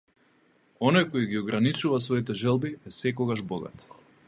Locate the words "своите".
2.05-2.39